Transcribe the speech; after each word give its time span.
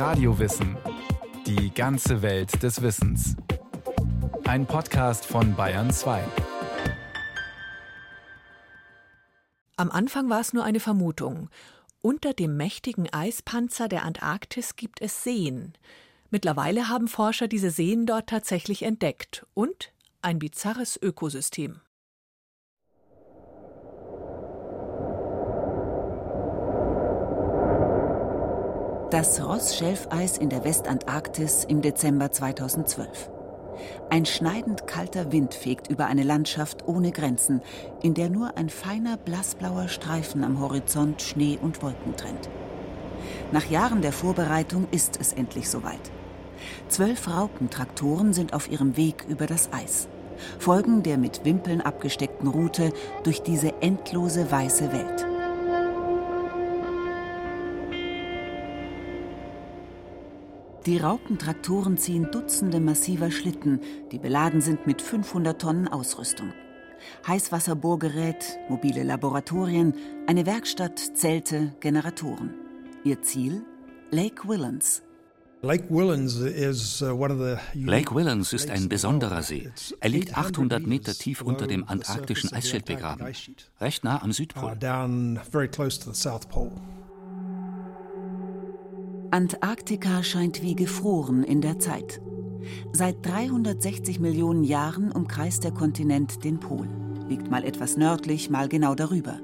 Radiowissen. 0.00 0.78
Die 1.46 1.74
ganze 1.74 2.22
Welt 2.22 2.62
des 2.62 2.80
Wissens. 2.80 3.36
Ein 4.44 4.64
Podcast 4.64 5.26
von 5.26 5.54
Bayern 5.54 5.90
2. 5.90 6.24
Am 9.76 9.90
Anfang 9.90 10.30
war 10.30 10.40
es 10.40 10.54
nur 10.54 10.64
eine 10.64 10.80
Vermutung. 10.80 11.50
Unter 12.00 12.32
dem 12.32 12.56
mächtigen 12.56 13.12
Eispanzer 13.12 13.88
der 13.88 14.06
Antarktis 14.06 14.74
gibt 14.74 15.02
es 15.02 15.22
Seen. 15.22 15.74
Mittlerweile 16.30 16.88
haben 16.88 17.06
Forscher 17.06 17.46
diese 17.46 17.70
Seen 17.70 18.06
dort 18.06 18.30
tatsächlich 18.30 18.84
entdeckt 18.84 19.44
und 19.52 19.92
ein 20.22 20.38
bizarres 20.38 20.98
Ökosystem. 21.02 21.82
Das 29.10 29.44
Rossschelfeis 29.44 30.38
in 30.38 30.50
der 30.50 30.62
Westantarktis 30.62 31.64
im 31.64 31.82
Dezember 31.82 32.30
2012. 32.30 33.28
Ein 34.08 34.24
schneidend 34.24 34.86
kalter 34.86 35.32
Wind 35.32 35.52
fegt 35.52 35.88
über 35.88 36.06
eine 36.06 36.22
Landschaft 36.22 36.86
ohne 36.86 37.10
Grenzen, 37.10 37.60
in 38.02 38.14
der 38.14 38.30
nur 38.30 38.56
ein 38.56 38.68
feiner 38.68 39.16
blassblauer 39.16 39.88
Streifen 39.88 40.44
am 40.44 40.60
Horizont 40.60 41.22
Schnee 41.22 41.58
und 41.60 41.82
Wolken 41.82 42.16
trennt. 42.16 42.48
Nach 43.50 43.68
Jahren 43.68 44.00
der 44.00 44.12
Vorbereitung 44.12 44.86
ist 44.92 45.18
es 45.20 45.32
endlich 45.32 45.68
soweit. 45.68 46.12
Zwölf 46.86 47.26
Raupentraktoren 47.26 48.32
sind 48.32 48.54
auf 48.54 48.70
ihrem 48.70 48.96
Weg 48.96 49.24
über 49.28 49.46
das 49.46 49.72
Eis, 49.72 50.06
folgen 50.60 51.02
der 51.02 51.18
mit 51.18 51.44
Wimpeln 51.44 51.80
abgesteckten 51.80 52.46
Route 52.46 52.92
durch 53.24 53.42
diese 53.42 53.82
endlose 53.82 54.52
weiße 54.52 54.92
Welt. 54.92 55.29
Die 60.90 60.98
Raupentraktoren 60.98 61.96
ziehen 61.98 62.32
Dutzende 62.32 62.80
massiver 62.80 63.30
Schlitten, 63.30 63.78
die 64.10 64.18
beladen 64.18 64.60
sind 64.60 64.88
mit 64.88 65.00
500 65.00 65.60
Tonnen 65.60 65.86
Ausrüstung. 65.86 66.52
Heißwasserbohrgerät, 67.28 68.58
mobile 68.68 69.04
Laboratorien, 69.04 69.94
eine 70.26 70.46
Werkstatt, 70.46 70.98
Zelte, 70.98 71.76
Generatoren. 71.78 72.54
Ihr 73.04 73.22
Ziel? 73.22 73.62
Lake 74.10 74.48
Willans. 74.48 75.02
Lake 75.62 75.84
Willans 75.90 76.40
uh, 78.52 78.56
ist 78.56 78.68
ein 78.70 78.88
besonderer 78.88 79.44
See. 79.44 79.70
Er 80.00 80.08
liegt 80.08 80.36
800 80.36 80.84
Meter 80.84 81.14
tief 81.14 81.42
unter 81.42 81.68
dem 81.68 81.86
antarktischen 81.86 82.52
Eisschild 82.52 82.86
begraben, 82.86 83.32
recht 83.80 84.02
nah 84.02 84.20
am 84.20 84.32
Südpol. 84.32 84.76
Antarktika 89.32 90.24
scheint 90.24 90.60
wie 90.60 90.74
gefroren 90.74 91.44
in 91.44 91.60
der 91.60 91.78
Zeit. 91.78 92.20
Seit 92.92 93.24
360 93.24 94.18
Millionen 94.18 94.64
Jahren 94.64 95.12
umkreist 95.12 95.62
der 95.62 95.70
Kontinent 95.70 96.42
den 96.42 96.58
Pol, 96.58 96.88
liegt 97.28 97.48
mal 97.48 97.64
etwas 97.64 97.96
nördlich, 97.96 98.50
mal 98.50 98.68
genau 98.68 98.96
darüber. 98.96 99.38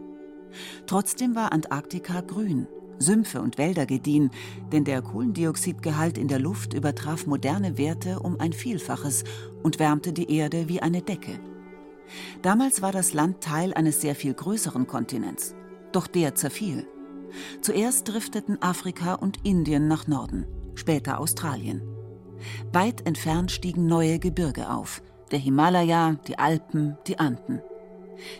Trotzdem 0.87 1.37
war 1.37 1.53
Antarktika 1.53 2.21
grün, 2.21 2.67
Sümpfe 2.99 3.41
und 3.41 3.59
Wälder 3.59 3.87
gediehen, 3.87 4.31
denn 4.73 4.83
der 4.83 5.03
Kohlendioxidgehalt 5.03 6.19
in 6.19 6.27
der 6.27 6.41
Luft 6.41 6.75
übertraf 6.75 7.29
moderne 7.29 7.79
Werte 7.79 8.19
um 8.19 8.41
ein 8.41 8.53
Vielfaches 8.53 9.23
und 9.63 9.79
wärmte 9.79 10.13
die 10.13 10.33
Erde 10.33 10.69
wie 10.69 10.83
eine 10.83 11.03
Decke. 11.03 11.39
Damals 12.43 12.83
war 12.83 12.91
das 12.91 13.15
Land 13.15 13.41
Teil 13.41 13.73
eines 13.73 14.01
sehr 14.01 14.17
viel 14.17 14.35
größeren 14.35 14.89
Kontinents, 14.89 15.55
doch 15.93 16.09
der 16.09 16.35
zerfiel. 16.35 16.89
Zuerst 17.61 18.09
drifteten 18.09 18.61
Afrika 18.63 19.15
und 19.15 19.45
Indien 19.45 19.89
nach 19.89 20.07
Norden, 20.07 20.47
später 20.75 21.21
Australien. 21.21 21.83
Weit 22.73 23.07
entfernt 23.07 23.51
stiegen 23.51 23.87
neue 23.87 24.19
Gebirge 24.19 24.71
auf, 24.71 25.03
der 25.31 25.39
Himalaya, 25.39 26.17
die 26.27 26.39
Alpen, 26.39 26.97
die 27.07 27.19
Anden. 27.19 27.61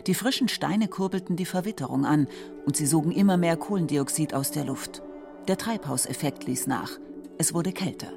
Die 0.07 0.13
frischen 0.13 0.47
Steine 0.47 0.87
kurbelten 0.87 1.35
die 1.35 1.45
Verwitterung 1.45 2.05
an 2.05 2.27
und 2.65 2.75
sie 2.75 2.85
sogen 2.85 3.11
immer 3.11 3.37
mehr 3.37 3.57
Kohlendioxid 3.57 4.33
aus 4.33 4.51
der 4.51 4.65
Luft. 4.65 5.01
Der 5.47 5.57
Treibhauseffekt 5.57 6.45
ließ 6.45 6.67
nach. 6.67 6.91
Es 7.37 7.53
wurde 7.53 7.71
kälter. 7.71 8.11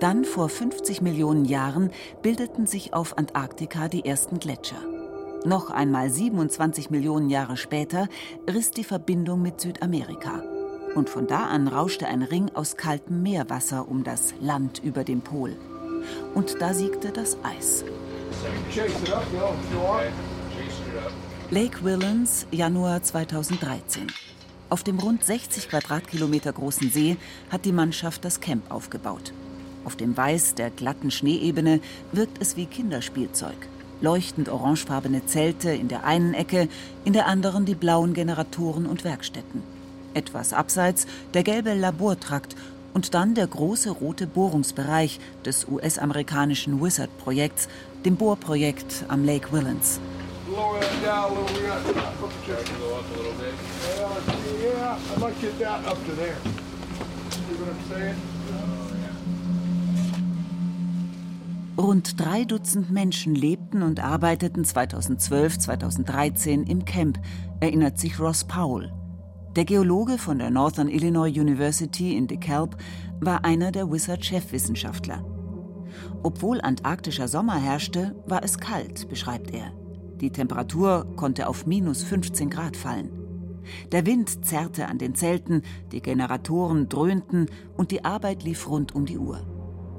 Dann, 0.00 0.26
vor 0.26 0.50
50 0.50 1.00
Millionen 1.00 1.46
Jahren, 1.46 1.90
bildeten 2.20 2.66
sich 2.66 2.92
auf 2.92 3.16
Antarktika 3.16 3.88
die 3.88 4.04
ersten 4.04 4.38
Gletscher. 4.38 4.80
Noch 5.46 5.70
einmal 5.70 6.10
27 6.10 6.90
Millionen 6.90 7.30
Jahre 7.30 7.56
später 7.56 8.08
riss 8.46 8.72
die 8.72 8.84
Verbindung 8.84 9.40
mit 9.40 9.60
Südamerika. 9.60 10.42
Und 10.94 11.08
von 11.08 11.26
da 11.26 11.46
an 11.46 11.68
rauschte 11.68 12.06
ein 12.08 12.22
Ring 12.22 12.50
aus 12.52 12.76
kaltem 12.76 13.22
Meerwasser 13.22 13.88
um 13.88 14.04
das 14.04 14.34
Land 14.40 14.82
über 14.84 15.02
dem 15.02 15.22
Pol. 15.22 15.56
Und 16.34 16.60
da 16.60 16.74
siegte 16.74 17.10
das 17.10 17.38
Eis. 17.42 17.84
Lake 21.50 21.84
Willans, 21.84 22.46
Januar 22.50 23.02
2013. 23.02 24.08
Auf 24.68 24.82
dem 24.82 24.98
rund 24.98 25.24
60 25.24 25.68
Quadratkilometer 25.68 26.52
großen 26.52 26.90
See 26.90 27.16
hat 27.50 27.64
die 27.64 27.72
Mannschaft 27.72 28.24
das 28.24 28.40
Camp 28.40 28.70
aufgebaut. 28.70 29.32
Auf 29.86 29.94
dem 29.94 30.16
Weiß 30.16 30.56
der 30.56 30.70
glatten 30.70 31.12
Schneeebene 31.12 31.78
wirkt 32.10 32.42
es 32.42 32.56
wie 32.56 32.66
Kinderspielzeug. 32.66 33.54
Leuchtend 34.00 34.48
orangefarbene 34.48 35.24
Zelte 35.26 35.70
in 35.70 35.86
der 35.86 36.02
einen 36.02 36.34
Ecke, 36.34 36.68
in 37.04 37.12
der 37.12 37.26
anderen 37.26 37.66
die 37.66 37.76
blauen 37.76 38.12
Generatoren 38.12 38.86
und 38.86 39.04
Werkstätten. 39.04 39.62
Etwas 40.12 40.52
abseits 40.52 41.06
der 41.34 41.44
gelbe 41.44 41.72
Labortrakt 41.72 42.56
und 42.94 43.14
dann 43.14 43.36
der 43.36 43.46
große 43.46 43.90
rote 43.90 44.26
Bohrungsbereich 44.26 45.20
des 45.44 45.68
US-amerikanischen 45.68 46.82
Wizard-Projekts, 46.82 47.68
dem 48.04 48.16
Bohrprojekt 48.16 49.04
am 49.06 49.24
Lake 49.24 49.52
Willans. 49.52 50.00
Rund 61.78 62.18
drei 62.18 62.46
Dutzend 62.46 62.90
Menschen 62.90 63.34
lebten 63.34 63.82
und 63.82 64.00
arbeiteten 64.00 64.64
2012, 64.64 65.58
2013 65.58 66.62
im 66.62 66.86
Camp, 66.86 67.20
erinnert 67.60 67.98
sich 67.98 68.18
Ross 68.18 68.44
Powell. 68.44 68.94
Der 69.56 69.66
Geologe 69.66 70.16
von 70.16 70.38
der 70.38 70.48
Northern 70.48 70.88
Illinois 70.88 71.28
University 71.28 72.16
in 72.16 72.28
DeKalb 72.28 72.78
war 73.20 73.44
einer 73.44 73.72
der 73.72 73.90
Wizard-Chefwissenschaftler. 73.90 75.22
Obwohl 76.22 76.62
antarktischer 76.62 77.28
Sommer 77.28 77.56
herrschte, 77.56 78.14
war 78.26 78.42
es 78.42 78.58
kalt, 78.58 79.10
beschreibt 79.10 79.50
er. 79.52 79.72
Die 80.22 80.30
Temperatur 80.30 81.06
konnte 81.16 81.46
auf 81.46 81.66
minus 81.66 82.02
15 82.04 82.48
Grad 82.48 82.78
fallen. 82.78 83.10
Der 83.92 84.06
Wind 84.06 84.46
zerrte 84.46 84.86
an 84.88 84.96
den 84.96 85.14
Zelten, 85.14 85.60
die 85.92 86.00
Generatoren 86.00 86.88
dröhnten 86.88 87.50
und 87.76 87.90
die 87.90 88.02
Arbeit 88.02 88.44
lief 88.44 88.66
rund 88.66 88.94
um 88.94 89.04
die 89.04 89.18
Uhr. 89.18 89.55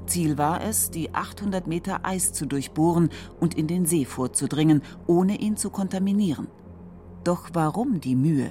Ziel 0.08 0.38
war 0.38 0.62
es, 0.62 0.90
die 0.90 1.14
800 1.14 1.66
Meter 1.66 2.04
Eis 2.04 2.32
zu 2.32 2.46
durchbohren 2.46 3.10
und 3.38 3.54
in 3.56 3.66
den 3.66 3.86
See 3.86 4.04
vorzudringen, 4.04 4.82
ohne 5.06 5.38
ihn 5.38 5.56
zu 5.56 5.70
kontaminieren. 5.70 6.48
Doch 7.24 7.50
warum 7.52 8.00
die 8.00 8.16
Mühe? 8.16 8.50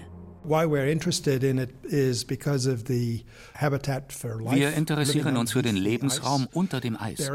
Wir 4.49 4.73
interessieren 4.73 5.37
uns 5.37 5.51
für 5.51 5.61
den 5.61 5.75
Lebensraum 5.75 6.47
unter 6.53 6.79
dem 6.79 6.95
Eis. 6.97 7.29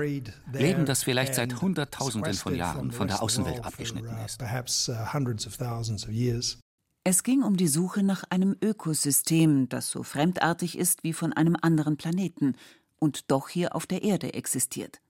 Leben, 0.53 0.87
das 0.87 1.03
vielleicht 1.03 1.35
seit 1.35 1.61
Hunderttausenden 1.61 2.33
von 2.35 2.55
Jahren 2.55 2.91
von 2.91 3.09
der 3.09 3.23
Außenwelt 3.23 3.65
abgeschnitten 3.65 4.17
ist. 4.25 4.41
Uh, 4.41 4.47
es 7.05 7.23
ging 7.25 7.43
um 7.43 7.57
die 7.57 7.69
Suche 7.69 8.03
nach 8.03 8.25
einem 8.31 8.57
Ökosystem, 8.63 9.69
das 9.69 9.91
so 9.91 10.03
fremdartig 10.05 10.79
ist 10.79 11.05
wie 11.05 11.13
von 11.13 11.33
einem 11.35 11.57
anderen 11.61 11.97
Planeten 11.99 12.55
und 13.03 13.33
doch 13.33 13.49
hier 13.49 13.75
auf 13.75 13.85
der 13.85 14.05
Erde 14.05 14.33
existiert. 14.33 15.01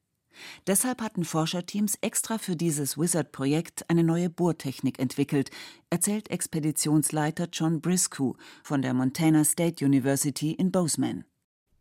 Deshalb 0.66 1.02
hatten 1.02 1.26
Forscherteams 1.26 1.98
extra 2.00 2.38
für 2.38 2.56
dieses 2.56 2.96
Wizard-Projekt 2.96 3.84
eine 3.90 4.02
neue 4.02 4.30
Bohrtechnik 4.30 4.98
entwickelt, 4.98 5.50
erzählt 5.90 6.30
Expeditionsleiter 6.30 7.48
John 7.52 7.82
Briscoe 7.82 8.34
von 8.64 8.80
der 8.80 8.94
Montana 8.94 9.44
State 9.44 9.84
University 9.84 10.52
in 10.52 10.72
Bozeman. 10.72 11.26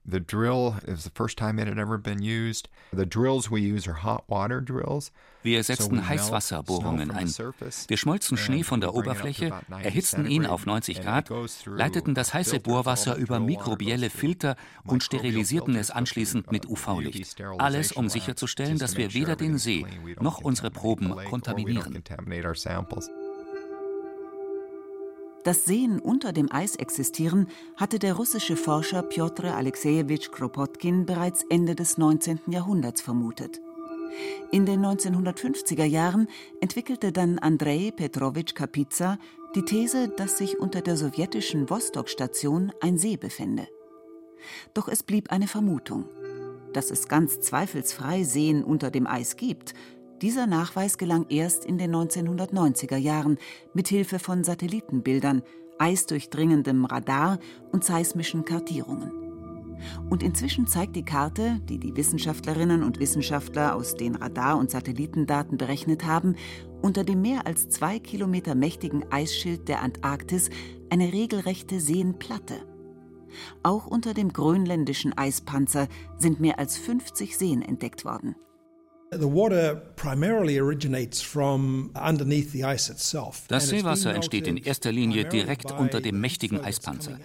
The 0.03 0.19
drill 0.19 0.75
is 0.88 1.03
the 1.03 1.12
first 1.13 1.38
time 1.38 1.59
it 1.59 1.68
had 1.68 1.77
ever 1.77 1.98
been 1.98 2.21
used. 2.24 2.69
The 2.92 3.06
drills 3.06 3.51
we 3.51 3.62
use 3.62 3.88
are 3.88 4.03
hot 4.03 4.24
water 4.27 4.59
drills. 4.59 5.12
Wir 5.44 5.63
setzten 5.63 6.07
Heißwasserbohrungen 6.07 7.12
ein. 7.12 7.27
Wir 7.88 7.98
schmolzen 7.98 8.38
Schnee 8.38 8.63
von 8.63 8.81
der 8.81 8.94
Oberfläche, 8.94 9.51
erhitzten 9.69 10.25
ihn 10.25 10.45
auf 10.45 10.65
90 10.65 11.01
Grad, 11.01 11.31
leiteten 11.65 12.15
das 12.15 12.33
heiße 12.33 12.59
Bohrwasser 12.59 13.15
über 13.15 13.39
mikrobielle 13.39 14.09
Filter 14.09 14.56
und 14.83 15.03
sterilisierten 15.03 15.75
es 15.75 15.92
anschließend 15.92 16.51
mit 16.51 16.68
UV-Licht. 16.68 17.42
Alles, 17.57 17.92
um 17.92 18.09
sicherzustellen, 18.09 18.77
dass 18.77 18.97
wir 18.97 19.13
weder 19.13 19.36
den 19.36 19.57
See 19.57 19.86
noch 20.19 20.39
unsere 20.39 20.71
Proben 20.71 21.15
kontaminieren. 21.30 22.04
Dass 25.43 25.65
Seen 25.65 25.99
unter 25.99 26.33
dem 26.33 26.51
Eis 26.51 26.75
existieren, 26.75 27.47
hatte 27.75 27.97
der 27.97 28.13
russische 28.13 28.55
Forscher 28.55 29.01
Pjotr 29.01 29.55
Alexejewitsch 29.55 30.31
Kropotkin 30.31 31.05
bereits 31.07 31.43
Ende 31.49 31.73
des 31.73 31.97
19. 31.97 32.41
Jahrhunderts 32.47 33.01
vermutet. 33.01 33.59
In 34.51 34.65
den 34.65 34.85
1950er 34.85 35.85
Jahren 35.85 36.27
entwickelte 36.59 37.11
dann 37.11 37.39
Andrei 37.39 37.91
Petrowitsch 37.95 38.53
Kapitsa 38.53 39.17
die 39.55 39.63
These, 39.63 40.09
dass 40.09 40.38
sich 40.38 40.59
unter 40.59 40.81
der 40.81 40.95
sowjetischen 40.95 41.69
Vostok-Station 41.69 42.71
ein 42.79 42.97
See 42.97 43.17
befände. 43.17 43.67
Doch 44.73 44.87
es 44.87 45.01
blieb 45.01 45.31
eine 45.31 45.47
Vermutung. 45.47 46.05
Dass 46.73 46.91
es 46.91 47.07
ganz 47.07 47.39
zweifelsfrei 47.41 48.23
Seen 48.23 48.63
unter 48.63 48.91
dem 48.91 49.07
Eis 49.07 49.35
gibt, 49.35 49.73
dieser 50.21 50.47
Nachweis 50.47 50.97
gelang 50.97 51.25
erst 51.29 51.65
in 51.65 51.77
den 51.77 51.95
1990er 51.95 52.97
Jahren 52.97 53.38
mit 53.73 53.88
Hilfe 53.88 54.19
von 54.19 54.44
Satellitenbildern, 54.44 55.41
eisdurchdringendem 55.79 56.85
Radar 56.85 57.39
und 57.71 57.83
seismischen 57.83 58.45
Kartierungen. 58.45 59.12
Und 60.12 60.21
inzwischen 60.21 60.68
zeigt 60.68 60.95
die 60.95 61.06
Karte, 61.06 61.59
die 61.68 61.79
die 61.79 61.95
Wissenschaftlerinnen 61.95 62.83
und 62.83 63.00
Wissenschaftler 63.00 63.75
aus 63.75 63.95
den 63.95 64.15
Radar- 64.15 64.59
und 64.59 64.69
Satellitendaten 64.69 65.57
berechnet 65.57 66.06
haben, 66.06 66.35
unter 66.83 67.03
dem 67.03 67.21
mehr 67.21 67.47
als 67.47 67.69
zwei 67.69 67.97
Kilometer 67.97 68.53
mächtigen 68.53 69.12
Eisschild 69.12 69.68
der 69.68 69.81
Antarktis 69.81 70.51
eine 70.91 71.12
regelrechte 71.12 71.79
Seenplatte. 71.79 72.62
Auch 73.63 73.88
unter 73.88 74.13
dem 74.13 74.33
grönländischen 74.33 75.18
Eispanzer 75.18 75.88
sind 76.19 76.39
mehr 76.39 76.59
als 76.59 76.77
50 76.77 77.38
Seen 77.38 77.62
entdeckt 77.62 78.06
worden. 78.06 78.35
Das 79.13 79.19
Seewasser 83.67 84.15
entsteht 84.15 84.47
in 84.47 84.55
erster 84.55 84.91
Linie 84.93 85.25
direkt 85.25 85.71
unter 85.71 85.99
dem 85.99 86.21
mächtigen 86.21 86.63
Eispanzer. 86.63 87.19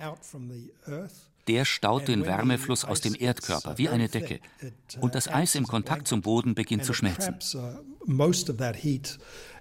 Der 1.46 1.64
staut 1.64 2.08
den 2.08 2.26
Wärmefluss 2.26 2.84
aus 2.84 3.00
dem 3.02 3.14
Erdkörper 3.14 3.78
wie 3.78 3.88
eine 3.88 4.08
Decke 4.08 4.40
und 5.00 5.14
das 5.14 5.28
Eis 5.28 5.54
im 5.54 5.68
Kontakt 5.68 6.08
zum 6.08 6.22
Boden 6.22 6.56
beginnt 6.56 6.84
zu 6.84 6.92
schmelzen. 6.92 7.36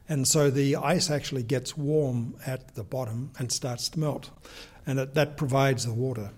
And 0.07 0.27
so 0.27 0.51
the 0.51 0.77
ice 0.77 1.09
actually 1.09 1.43
gets 1.43 1.75
warm 1.75 2.35
at 2.45 2.61
the 2.75 2.83
bottom 2.83 3.31
and 3.37 3.51
starts 3.51 3.89
to 3.89 3.99
melt. 3.99 4.31
And 4.85 4.99
that 5.15 5.35
provides 5.35 5.83
the 5.83 5.89
water. 5.95 6.31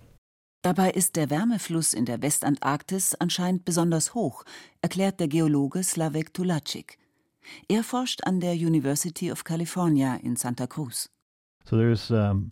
Dabei 0.61 0.91
ist 0.91 1.15
der 1.15 1.29
Wärmefluss 1.29 1.93
in 1.93 2.05
der 2.05 2.21
Westantarktis 2.21 3.15
anscheinend 3.15 3.63
besonders 3.63 4.13
hoch, 4.13 4.43
erklärt 4.81 5.19
der 5.19 5.27
Geologe 5.27 5.83
Slavek 5.83 6.33
Tulacic. 6.33 6.97
Er 7.69 7.83
forscht 7.83 8.25
an 8.25 8.39
der 8.39 8.53
University 8.53 9.31
of 9.31 9.43
California 9.43 10.15
in 10.15 10.35
Santa 10.35 10.67
Cruz. 10.67 11.09
So 11.63 11.77
there's 11.77 12.11
um 12.11 12.51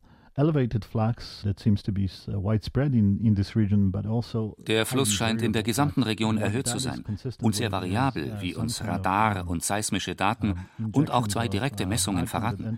also 4.35 4.57
der 4.67 4.85
Fluss 4.85 5.13
scheint 5.13 5.41
in 5.41 5.53
der 5.53 5.63
gesamten 5.63 6.03
Region 6.03 6.37
erhöht 6.37 6.67
zu 6.67 6.77
sein 6.77 7.05
und 7.41 7.55
sehr 7.55 7.71
variabel, 7.71 8.37
wie 8.41 8.53
uns 8.53 8.83
Radar 8.83 9.47
und 9.47 9.63
seismische 9.63 10.13
Daten 10.13 10.55
und 10.91 11.09
auch 11.09 11.29
zwei 11.29 11.47
direkte 11.47 11.85
Messungen 11.85 12.27
verraten. 12.27 12.77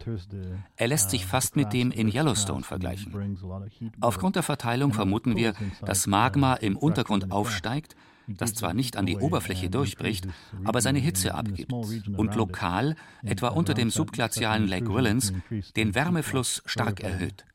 Er 0.76 0.88
lässt 0.88 1.10
sich 1.10 1.26
fast 1.26 1.56
mit 1.56 1.74
dem 1.74 1.90
in 1.90 2.10
Yellowstone 2.10 2.64
vergleichen. 2.64 3.12
Aufgrund 4.02 4.36
der 4.36 4.44
Verteilung 4.44 4.94
vermuten 4.94 5.36
wir, 5.36 5.54
dass 5.84 6.06
Magma 6.06 6.54
im 6.54 6.78
Untergrund 6.78 7.32
aufsteigt 7.32 7.96
das 8.28 8.54
zwar 8.54 8.74
nicht 8.74 8.98
an 8.98 9.06
die 9.06 9.18
Oberfläche 9.18 9.70
durchbricht, 9.70 10.28
aber 10.64 10.82
seine 10.82 11.00
Hitze 11.00 11.34
abgibt 11.34 11.72
und 11.74 12.36
lokal, 12.36 12.96
etwa 13.24 13.50
unter 13.50 13.74
dem 13.74 13.90
subglazialen 13.90 14.68
Lake 14.68 14.94
Willens, 14.94 15.34
den 15.76 15.96
Wärmefluss 15.96 16.62
stark 16.66 17.02
erhöht. 17.02 17.46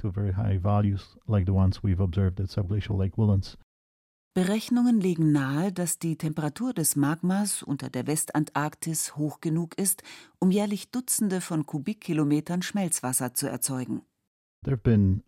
Berechnungen 4.35 4.99
legen 4.99 5.31
nahe, 5.31 5.73
dass 5.73 5.99
die 5.99 6.17
Temperatur 6.17 6.73
des 6.73 6.97
Magmas 6.97 7.63
unter 7.63 7.91
der 7.91 8.07
Westantarktis 8.07 9.15
hoch 9.17 9.43
genug 9.43 9.77
ist, 9.77 10.03
um 10.39 10.51
jährlich 10.51 10.91
Dutzende 10.91 11.43
von 11.43 11.67
Kubikkilometern 11.67 12.63
Schmelzwasser 12.63 13.35
zu 13.35 13.47
erzeugen. 13.47 14.01
In 14.65 15.25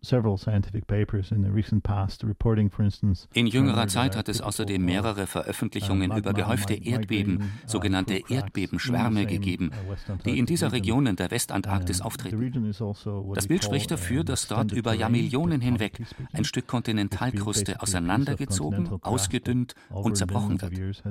jüngerer 3.47 3.87
Zeit 3.89 4.15
hat 4.15 4.29
es 4.29 4.41
außerdem 4.41 4.85
mehrere 4.85 5.27
Veröffentlichungen 5.27 6.11
uh, 6.11 6.17
über 6.17 6.33
gehäufte 6.33 6.73
Erdbeben, 6.73 7.41
uh, 7.41 7.43
sogenannte 7.65 8.21
Erdbebenschwärme, 8.29 9.25
gegeben, 9.25 9.71
uh, 9.89 9.95
die 10.25 10.39
in 10.39 10.45
dieser 10.45 10.71
Region 10.71 11.05
in 11.05 11.17
der 11.17 11.31
Westantarktis 11.31 11.99
auftreten. 11.99 12.65
Also 12.65 13.33
das 13.35 13.47
Bild 13.47 13.65
spricht 13.65 13.91
dafür, 13.91 14.23
dass 14.23 14.47
dort 14.47 14.71
über 14.71 14.93
Jahrmillionen 14.93 15.59
hinweg 15.59 15.99
ein 16.31 16.45
Stück 16.45 16.67
Kontinentalkruste 16.67 17.81
auseinandergezogen, 17.81 18.87
ausgedünnt 19.01 19.75
und 19.89 20.15
zerbrochen 20.15 20.61
wird. 20.61 21.03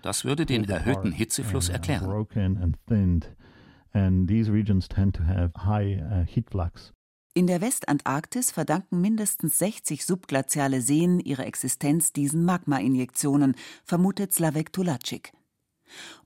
Das 0.00 0.24
würde 0.24 0.46
den 0.46 0.64
erhöhten 0.64 1.12
Hitzefluss 1.12 1.68
erklären. 1.68 2.74
And 3.92 4.28
these 4.28 4.50
regions 4.50 4.88
tend 4.88 5.14
to 5.14 5.22
have 5.22 5.52
high 5.56 6.02
uh, 6.02 6.24
heat 6.24 6.50
flux. 6.50 6.92
In 7.36 7.46
der 7.46 7.60
Westantarktis 7.60 8.50
verdanken 8.50 9.02
mindestens 9.02 9.58
60 9.58 10.06
subglaziale 10.06 10.80
Seen 10.80 11.20
ihre 11.20 11.44
Existenz 11.44 12.14
diesen 12.14 12.46
Magma-Injektionen, 12.46 13.56
vermutet 13.84 14.32
Slavek 14.32 14.72
Tulacic. 14.72 15.34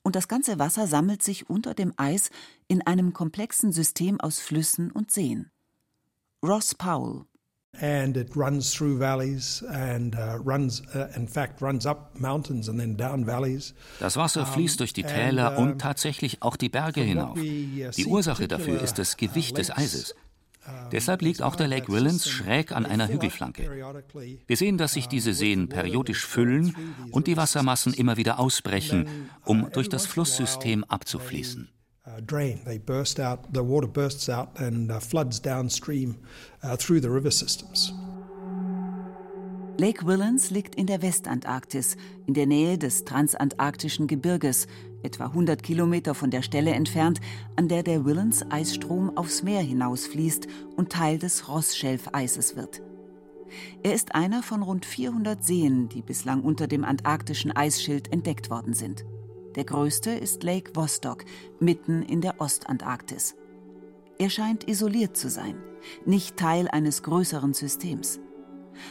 Und 0.02 0.14
das 0.14 0.28
ganze 0.28 0.60
Wasser 0.60 0.86
sammelt 0.86 1.24
sich 1.24 1.50
unter 1.50 1.74
dem 1.74 1.92
Eis 1.96 2.30
in 2.68 2.86
einem 2.86 3.12
komplexen 3.12 3.72
System 3.72 4.20
aus 4.20 4.38
Flüssen 4.38 4.92
und 4.92 5.10
Seen. 5.10 5.50
Ross 6.44 6.76
Powell 6.76 7.24
and 7.80 8.16
it 8.16 8.36
runs 8.36 8.72
through 8.72 8.98
valleys 8.98 9.64
and 9.68 10.14
uh, 10.16 10.38
runs 10.44 10.82
uh, 10.94 11.08
in 11.16 11.26
fact 11.26 11.60
runs 11.62 11.86
up 11.86 12.18
mountains 12.20 12.68
and 12.68 12.78
then 12.78 12.96
down 12.96 13.26
valleys. 13.26 13.74
Das 13.98 14.16
Wasser 14.16 14.46
fließt 14.46 14.78
durch 14.80 14.92
die 14.92 15.02
Täler 15.02 15.58
und 15.58 15.80
tatsächlich 15.80 16.42
auch 16.42 16.56
die 16.56 16.68
Berge 16.68 17.00
hinauf. 17.00 17.36
Uh, 17.36 17.42
die 17.42 18.06
Ursache 18.06 18.48
dafür 18.48 18.80
ist 18.80 18.98
das 18.98 19.16
Gewicht 19.16 19.58
des 19.58 19.70
Eises. 19.70 20.14
Deshalb 20.92 21.22
liegt 21.22 21.42
auch 21.42 21.56
der 21.56 21.68
Lake 21.68 21.92
Willens 21.92 22.28
schräg 22.28 22.72
an 22.72 22.84
einer 22.86 23.08
Hügelflanke. 23.08 23.70
Wir 24.46 24.56
sehen, 24.56 24.78
dass 24.78 24.92
sich 24.92 25.06
diese 25.06 25.32
Seen 25.32 25.68
periodisch 25.68 26.26
füllen 26.26 26.76
und 27.10 27.26
die 27.26 27.36
Wassermassen 27.36 27.94
immer 27.94 28.16
wieder 28.16 28.38
ausbrechen, 28.38 29.28
um 29.44 29.70
durch 29.72 29.88
das 29.88 30.06
Flusssystem 30.06 30.84
abzufließen. 30.84 31.68
Lake 39.78 40.06
Willens 40.06 40.50
liegt 40.50 40.74
in 40.74 40.86
der 40.86 41.00
Westantarktis, 41.00 41.96
in 42.26 42.34
der 42.34 42.46
Nähe 42.46 42.76
des 42.76 43.06
transantarktischen 43.06 44.08
Gebirges, 44.08 44.66
etwa 45.02 45.26
100 45.26 45.62
Kilometer 45.62 46.14
von 46.14 46.30
der 46.30 46.42
Stelle 46.42 46.72
entfernt, 46.72 47.20
an 47.56 47.68
der 47.68 47.82
der 47.82 48.04
Willens-Eisstrom 48.04 49.16
aufs 49.16 49.42
Meer 49.42 49.60
hinausfließt 49.60 50.46
und 50.76 50.90
Teil 50.90 51.18
des 51.18 51.48
Rossschelfeises 51.48 52.56
wird. 52.56 52.82
Er 53.82 53.94
ist 53.94 54.14
einer 54.14 54.42
von 54.42 54.62
rund 54.62 54.84
400 54.86 55.44
Seen, 55.44 55.88
die 55.88 56.02
bislang 56.02 56.42
unter 56.42 56.66
dem 56.66 56.84
antarktischen 56.84 57.54
Eisschild 57.54 58.12
entdeckt 58.12 58.50
worden 58.50 58.74
sind. 58.74 59.04
Der 59.56 59.64
größte 59.64 60.10
ist 60.10 60.44
Lake 60.44 60.72
Vostok, 60.74 61.24
mitten 61.58 62.02
in 62.02 62.20
der 62.20 62.40
Ostantarktis. 62.40 63.34
Er 64.18 64.30
scheint 64.30 64.68
isoliert 64.68 65.16
zu 65.16 65.28
sein, 65.28 65.56
nicht 66.04 66.36
Teil 66.36 66.68
eines 66.68 67.02
größeren 67.02 67.54
Systems. 67.54 68.20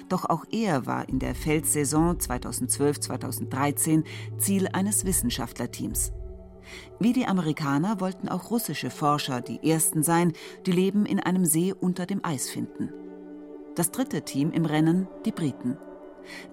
Doch 0.07 0.25
auch 0.25 0.45
er 0.51 0.85
war 0.85 1.07
in 1.09 1.19
der 1.19 1.35
Feldsaison 1.35 2.17
2012-2013 2.17 4.03
Ziel 4.37 4.67
eines 4.73 5.05
Wissenschaftlerteams. 5.05 6.11
Wie 6.99 7.13
die 7.13 7.25
Amerikaner 7.25 7.99
wollten 7.99 8.29
auch 8.29 8.51
russische 8.51 8.89
Forscher 8.89 9.41
die 9.41 9.67
ersten 9.67 10.03
sein, 10.03 10.33
die 10.65 10.71
Leben 10.71 11.05
in 11.05 11.19
einem 11.19 11.45
See 11.45 11.73
unter 11.73 12.05
dem 12.05 12.23
Eis 12.23 12.49
finden. 12.49 12.93
Das 13.75 13.91
dritte 13.91 14.23
Team 14.23 14.51
im 14.51 14.65
Rennen 14.65 15.07
die 15.25 15.31
Briten. 15.31 15.77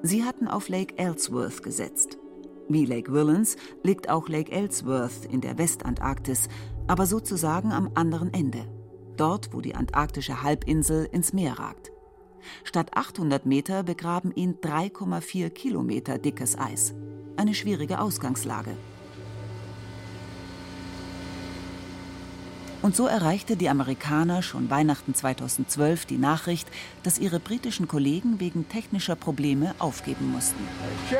Sie 0.02 0.25
hatten 0.25 0.49
auf 0.49 0.68
Lake 0.68 0.97
Ellsworth 0.97 1.62
gesetzt. 1.62 2.18
Wie 2.68 2.85
Lake 2.85 3.12
Willens 3.12 3.56
liegt 3.83 4.09
auch 4.09 4.28
Lake 4.28 4.50
Ellsworth 4.50 5.25
in 5.30 5.40
der 5.40 5.59
Westantarktis, 5.59 6.49
aber 6.87 7.06
sozusagen 7.06 7.73
am 7.73 7.90
anderen 7.95 8.33
Ende. 8.33 8.66
Dort, 9.16 9.52
wo 9.52 9.61
die 9.61 9.75
antarktische 9.75 10.42
Halbinsel 10.42 11.09
ins 11.11 11.33
Meer 11.33 11.59
ragt. 11.59 11.92
Statt 12.64 12.96
800 12.96 13.46
Meter 13.46 13.82
begraben 13.82 14.32
ihn 14.34 14.56
3,4 14.60 15.50
Kilometer 15.50 16.18
dickes 16.18 16.58
Eis. 16.58 16.94
Eine 17.36 17.54
schwierige 17.54 18.00
Ausgangslage. 18.00 18.76
Und 22.86 22.94
so 22.94 23.06
erreichte 23.08 23.56
die 23.56 23.68
Amerikaner 23.68 24.42
schon 24.42 24.70
Weihnachten 24.70 25.12
2012 25.12 26.06
die 26.06 26.18
Nachricht, 26.18 26.68
dass 27.02 27.18
ihre 27.18 27.40
britischen 27.40 27.88
Kollegen 27.88 28.38
wegen 28.38 28.68
technischer 28.68 29.16
Probleme 29.16 29.74
aufgeben 29.80 30.30
mussten. 30.30 30.62
Okay, 31.08 31.16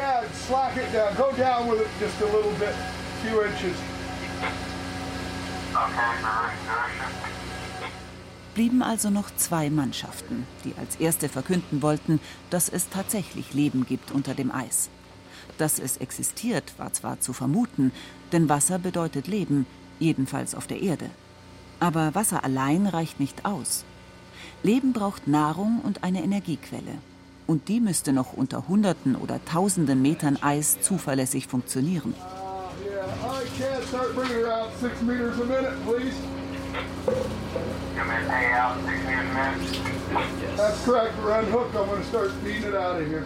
blieben 8.57 8.83
also 8.83 9.11
noch 9.11 9.29
zwei 9.37 9.69
Mannschaften, 9.69 10.47
die 10.65 10.73
als 10.79 10.97
erste 10.97 11.29
verkünden 11.29 11.83
wollten, 11.83 12.21
dass 12.49 12.71
es 12.71 12.89
tatsächlich 12.89 13.53
Leben 13.53 13.85
gibt 13.85 14.13
unter 14.13 14.33
dem 14.33 14.51
Eis. 14.51 14.89
Dass 15.59 15.79
es 15.79 15.99
existiert, 15.99 16.73
war 16.79 16.91
zwar 16.95 17.21
zu 17.21 17.35
vermuten, 17.35 17.93
denn 18.33 18.49
Wasser 18.49 18.79
bedeutet 18.79 19.29
Leben, 19.29 19.67
jedenfalls 19.99 20.55
auf 20.55 20.67
der 20.67 20.81
Erde. 20.81 21.11
Aber 21.81 22.15
Wasser 22.15 22.45
allein 22.45 22.87
reicht 22.87 23.21
nicht 23.21 23.45
aus. 23.45 23.85
Leben 24.63 24.95
braucht 24.95 25.29
Nahrung 25.29 25.83
und 25.85 26.03
eine 26.03 26.25
Energiequelle. 26.25 26.97
Und 27.47 27.69
die 27.69 27.81
müsste 27.81 28.15
noch 28.15 28.33
unter 28.33 28.69
Hunderten 28.69 29.17
oder 29.17 29.45
Tausenden 29.45 30.01
Metern 30.01 30.39
Eis 30.41 30.81
zuverlässig 30.81 31.47
funktionieren. 31.47 32.15
That's 40.56 40.85
correct. 40.85 41.12
We're 41.23 41.38
unhooked. 41.40 41.76
I'm 41.76 41.87
going 41.87 42.02
to 42.02 42.09
start 42.09 42.30
speeding 42.40 42.64
it 42.64 42.75
out 42.75 43.00
of 43.00 43.06
here. 43.06 43.25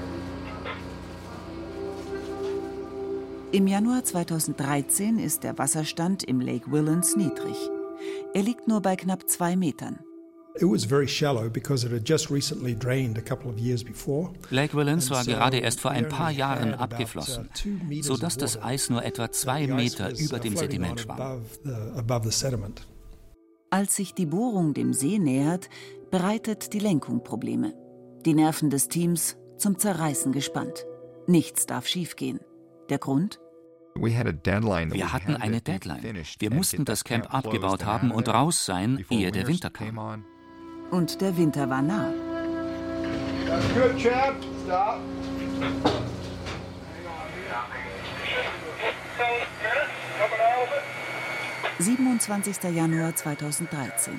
Im 3.52 3.66
Januar 3.66 4.04
2013 4.04 5.18
ist 5.18 5.42
der 5.42 5.58
Wasserstand 5.58 6.22
im 6.22 6.40
Lake 6.40 6.70
Willens 6.70 7.16
niedrig. 7.16 7.56
Er 8.32 8.42
liegt 8.42 8.68
nur 8.68 8.80
bei 8.80 8.94
knapp 8.94 9.28
zwei 9.28 9.56
Metern. 9.56 9.98
Lake 14.50 14.76
Willens 14.76 15.10
war 15.10 15.24
gerade 15.24 15.58
erst 15.58 15.80
vor 15.80 15.90
ein 15.90 16.08
paar 16.08 16.30
Jahren 16.30 16.74
abgeflossen, 16.74 17.48
sodass 18.02 18.36
das 18.36 18.62
Eis 18.62 18.90
nur 18.90 19.04
etwa 19.04 19.30
zwei 19.32 19.66
Meter 19.66 20.10
über 20.18 20.38
dem 20.38 20.56
Sediment 20.56 21.00
schwamm. 21.00 21.42
Als 23.72 23.94
sich 23.94 24.14
die 24.14 24.26
Bohrung 24.26 24.74
dem 24.74 24.92
See 24.92 25.20
nähert, 25.20 25.70
bereitet 26.10 26.72
die 26.72 26.80
Lenkung 26.80 27.22
Probleme. 27.22 27.72
Die 28.26 28.34
Nerven 28.34 28.68
des 28.68 28.88
Teams 28.88 29.36
zum 29.58 29.78
Zerreißen 29.78 30.32
gespannt. 30.32 30.86
Nichts 31.28 31.66
darf 31.66 31.86
schiefgehen. 31.86 32.40
Der 32.88 32.98
Grund? 32.98 33.38
Wir 33.94 35.12
hatten 35.12 35.36
eine 35.36 35.60
Deadline. 35.60 36.24
Wir 36.40 36.52
mussten 36.52 36.84
das 36.84 37.04
Camp 37.04 37.32
abgebaut 37.32 37.84
haben 37.84 38.10
und 38.10 38.28
raus 38.28 38.66
sein, 38.66 39.04
ehe 39.08 39.30
der 39.30 39.46
Winter 39.46 39.70
kam. 39.70 40.24
Und 40.90 41.20
der 41.20 41.36
Winter 41.36 41.70
war 41.70 41.82
nah. 41.82 42.12
27. 51.80 52.62
Januar 52.74 53.16
2013. 53.16 54.12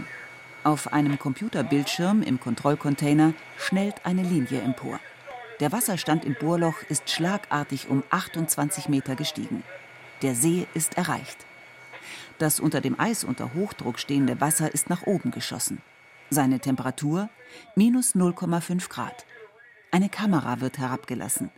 Auf 0.64 0.94
einem 0.94 1.20
Computerbildschirm 1.20 2.24
im 2.24 2.40
Kontrollcontainer 2.40 3.36
schnellt 3.56 4.04
eine 4.04 4.24
Linie 4.24 4.62
empor. 4.62 5.00
Der 5.60 5.72
Wasserstand 5.72 6.26
im 6.26 6.34
Bohrloch 6.34 6.82
ist 6.90 7.12
schlagartig 7.12 7.88
um 7.88 8.02
28 8.10 8.90
Meter 8.90 9.16
gestiegen. 9.16 9.64
Der 10.24 10.34
See 10.34 10.66
ist 10.74 10.98
erreicht. 10.98 11.46
Das 12.40 12.60
unter 12.60 12.82
dem 12.82 13.00
Eis 13.00 13.24
unter 13.24 13.54
Hochdruck 13.54 14.00
stehende 14.00 14.42
Wasser 14.42 14.74
ist 14.74 14.90
nach 14.90 15.04
oben 15.04 15.30
geschossen. 15.30 15.84
Seine 16.32 16.62
Temperatur 16.62 17.30
minus 17.76 18.16
0,5 18.16 18.90
Grad. 18.90 19.28
Eine 19.92 20.10
Kamera 20.10 20.62
wird 20.62 20.80
herabgelassen. 20.80 21.52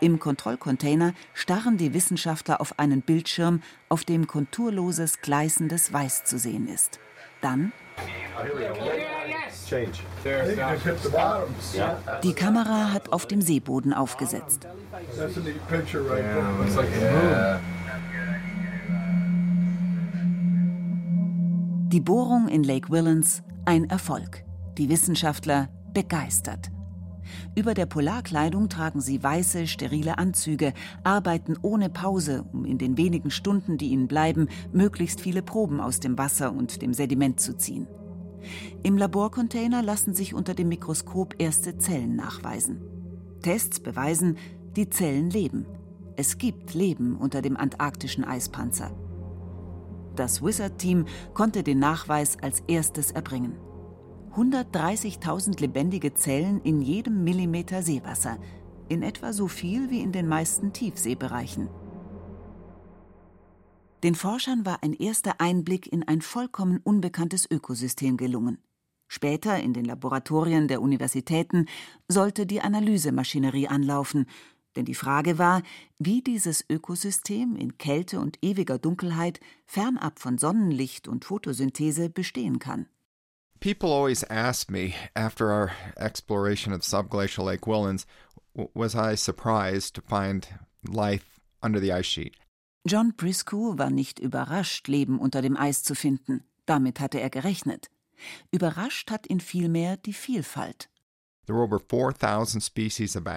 Im 0.00 0.18
Kontrollcontainer 0.18 1.14
starren 1.34 1.76
die 1.76 1.94
Wissenschaftler 1.94 2.60
auf 2.60 2.78
einen 2.78 3.02
Bildschirm, 3.02 3.62
auf 3.88 4.04
dem 4.04 4.26
konturloses, 4.26 5.20
gleißendes 5.20 5.92
Weiß 5.92 6.24
zu 6.24 6.38
sehen 6.38 6.68
ist. 6.68 6.98
Dann 7.40 7.72
die 12.22 12.32
Kamera 12.34 12.92
hat 12.92 13.12
auf 13.12 13.26
dem 13.26 13.40
Seeboden 13.40 13.92
aufgesetzt. 13.92 14.66
Die 21.92 22.00
Bohrung 22.00 22.48
in 22.48 22.64
Lake 22.64 22.90
Willens 22.90 23.42
ein 23.64 23.88
Erfolg. 23.88 24.44
Die 24.78 24.88
Wissenschaftler 24.88 25.68
begeistert. 25.92 26.70
Über 27.54 27.74
der 27.74 27.86
Polarkleidung 27.86 28.68
tragen 28.68 29.00
sie 29.00 29.22
weiße, 29.22 29.66
sterile 29.66 30.18
Anzüge, 30.18 30.72
arbeiten 31.04 31.56
ohne 31.62 31.90
Pause, 31.90 32.44
um 32.52 32.64
in 32.64 32.78
den 32.78 32.96
wenigen 32.96 33.30
Stunden, 33.30 33.78
die 33.78 33.90
ihnen 33.90 34.08
bleiben, 34.08 34.48
möglichst 34.72 35.20
viele 35.20 35.42
Proben 35.42 35.80
aus 35.80 36.00
dem 36.00 36.18
Wasser 36.18 36.52
und 36.52 36.82
dem 36.82 36.94
Sediment 36.94 37.40
zu 37.40 37.56
ziehen. 37.56 37.86
Im 38.82 38.98
Laborcontainer 38.98 39.82
lassen 39.82 40.14
sich 40.14 40.34
unter 40.34 40.54
dem 40.54 40.68
Mikroskop 40.68 41.36
erste 41.38 41.78
Zellen 41.78 42.16
nachweisen. 42.16 42.80
Tests 43.40 43.80
beweisen, 43.80 44.36
die 44.76 44.88
Zellen 44.88 45.30
leben. 45.30 45.66
Es 46.16 46.38
gibt 46.38 46.74
Leben 46.74 47.16
unter 47.16 47.42
dem 47.42 47.56
antarktischen 47.56 48.24
Eispanzer. 48.24 48.90
Das 50.16 50.42
Wizard-Team 50.42 51.06
konnte 51.34 51.62
den 51.62 51.78
Nachweis 51.78 52.36
als 52.42 52.60
erstes 52.66 53.10
erbringen. 53.10 53.56
130.000 54.36 55.60
lebendige 55.60 56.14
Zellen 56.14 56.62
in 56.62 56.80
jedem 56.80 57.22
Millimeter 57.22 57.82
Seewasser, 57.82 58.38
in 58.88 59.02
etwa 59.02 59.32
so 59.34 59.46
viel 59.46 59.90
wie 59.90 60.00
in 60.00 60.12
den 60.12 60.26
meisten 60.26 60.72
Tiefseebereichen. 60.72 61.68
Den 64.02 64.14
Forschern 64.14 64.64
war 64.64 64.82
ein 64.82 64.94
erster 64.94 65.40
Einblick 65.40 65.86
in 65.92 66.02
ein 66.08 66.22
vollkommen 66.22 66.80
unbekanntes 66.82 67.48
Ökosystem 67.50 68.16
gelungen. 68.16 68.58
Später 69.06 69.60
in 69.60 69.74
den 69.74 69.84
Laboratorien 69.84 70.66
der 70.66 70.80
Universitäten 70.80 71.66
sollte 72.08 72.46
die 72.46 72.62
Analysemaschinerie 72.62 73.68
anlaufen, 73.68 74.24
denn 74.76 74.86
die 74.86 74.94
Frage 74.94 75.38
war, 75.38 75.62
wie 75.98 76.22
dieses 76.22 76.64
Ökosystem 76.70 77.54
in 77.54 77.76
Kälte 77.76 78.18
und 78.18 78.38
ewiger 78.42 78.78
Dunkelheit 78.78 79.40
fernab 79.66 80.18
von 80.18 80.38
Sonnenlicht 80.38 81.06
und 81.06 81.26
Photosynthese 81.26 82.08
bestehen 82.08 82.58
kann. 82.58 82.86
People 83.62 83.92
always 83.92 84.24
ask 84.28 84.72
me 84.72 84.96
after 85.14 85.52
our 85.52 85.70
exploration 85.96 86.72
of 86.72 86.80
subglacial 86.80 87.44
Lake 87.44 87.60
Willens, 87.60 88.06
was 88.74 88.96
I 88.96 89.14
surprised 89.14 89.94
to 89.94 90.00
find 90.00 90.48
life 90.84 91.38
under 91.62 91.78
the 91.78 91.92
ice 91.92 92.06
sheet? 92.06 92.34
John 92.84 93.12
Briscoe 93.12 93.78
war 93.78 93.88
nicht 93.88 94.18
überrascht, 94.18 94.88
Leben 94.88 95.20
unter 95.20 95.42
dem 95.42 95.56
Eis 95.56 95.84
zu 95.84 95.94
finden. 95.94 96.42
Damit 96.66 96.98
hatte 96.98 97.20
er 97.20 97.30
gerechnet. 97.30 97.88
Überrascht 98.50 99.12
hat 99.12 99.30
ihn 99.30 99.38
vielmehr 99.38 99.96
die 99.96 100.12
Vielfalt. 100.12 100.88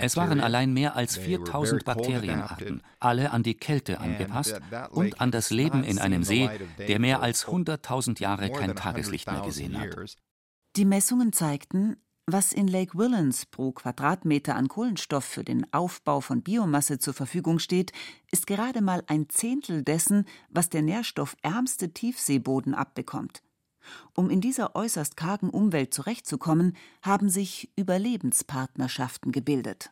Es 0.01 0.17
waren 0.17 0.39
allein 0.39 0.73
mehr 0.73 0.95
als 0.95 1.17
4000 1.17 1.85
Bakterienarten, 1.85 2.83
alle 2.99 3.31
an 3.31 3.41
die 3.41 3.55
Kälte 3.55 3.99
angepasst 3.99 4.59
und 4.91 5.19
an 5.21 5.31
das 5.31 5.49
Leben 5.49 5.83
in 5.83 5.97
einem 5.97 6.23
See, 6.23 6.49
der 6.77 6.99
mehr 6.99 7.21
als 7.21 7.47
100.000 7.47 8.19
Jahre 8.21 8.51
kein 8.51 8.75
Tageslicht 8.75 9.31
mehr 9.31 9.41
gesehen 9.41 9.79
hat. 9.79 10.17
Die 10.75 10.85
Messungen 10.85 11.33
zeigten, 11.33 11.97
was 12.27 12.53
in 12.53 12.67
Lake 12.67 12.97
Willens 12.97 13.45
pro 13.45 13.71
Quadratmeter 13.71 14.55
an 14.55 14.67
Kohlenstoff 14.67 15.23
für 15.23 15.43
den 15.43 15.71
Aufbau 15.71 16.21
von 16.21 16.41
Biomasse 16.41 16.97
zur 16.97 17.13
Verfügung 17.13 17.59
steht, 17.59 17.91
ist 18.31 18.47
gerade 18.47 18.81
mal 18.81 19.03
ein 19.05 19.29
Zehntel 19.29 19.83
dessen, 19.83 20.25
was 20.49 20.69
der 20.69 20.81
nährstoffärmste 20.81 21.93
Tiefseeboden 21.93 22.73
abbekommt. 22.73 23.43
Um 24.13 24.29
in 24.29 24.41
dieser 24.41 24.75
äußerst 24.75 25.17
kargen 25.17 25.49
Umwelt 25.49 25.93
zurechtzukommen, 25.93 26.75
haben 27.01 27.29
sich 27.29 27.69
Überlebenspartnerschaften 27.75 29.31
gebildet. 29.31 29.91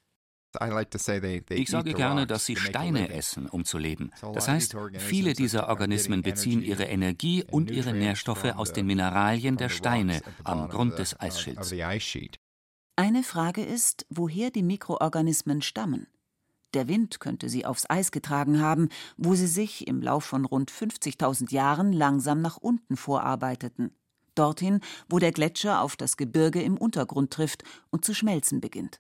Ich 1.50 1.70
sage 1.70 1.94
gerne, 1.94 2.28
dass 2.28 2.46
sie 2.46 2.56
Steine 2.56 3.10
essen, 3.10 3.48
um 3.48 3.66
zu 3.66 3.78
leben. 3.78 4.12
Das 4.34 4.48
heißt, 4.48 4.76
viele 4.98 5.34
dieser 5.34 5.68
Organismen 5.68 6.22
beziehen 6.22 6.62
ihre 6.62 6.84
Energie 6.84 7.44
und 7.44 7.72
ihre 7.72 7.94
Nährstoffe 7.94 8.46
aus 8.56 8.72
den 8.72 8.86
Mineralien 8.86 9.58
der 9.58 9.70
Steine 9.70 10.22
am 10.44 10.70
Grund 10.70 11.00
des 11.00 11.20
Eisschilds. 11.20 11.74
Eine 12.96 13.24
Frage 13.24 13.64
ist, 13.64 14.06
woher 14.10 14.52
die 14.52 14.62
Mikroorganismen 14.62 15.64
stammen. 15.64 16.08
Der 16.74 16.88
Wind 16.88 17.20
könnte 17.20 17.50
sie 17.50 17.66
aufs 17.66 17.90
Eis 17.90 18.12
getragen 18.12 18.60
haben, 18.60 18.90
wo 19.18 19.36
sie 19.36 19.48
sich 19.48 19.88
im 19.88 20.02
Lauf 20.02 20.24
von 20.24 20.46
rund 20.46 20.72
50.000 20.72 21.52
Jahren 21.52 21.94
langsam 21.94 22.42
nach 22.42 22.58
unten 22.58 22.98
vorarbeiteten. 22.98 23.92
Dorthin, 24.36 24.80
wo 25.08 25.20
der 25.20 25.32
Gletscher 25.32 25.82
auf 25.82 25.96
das 25.96 26.18
Gebirge 26.18 26.62
im 26.62 26.78
Untergrund 26.78 27.32
trifft 27.32 27.64
und 27.92 28.04
zu 28.04 28.16
schmelzen 28.16 28.62
beginnt. 28.62 29.00